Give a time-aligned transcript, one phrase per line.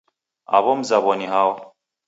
[0.55, 1.51] Aw'o mzaw'o ni hao?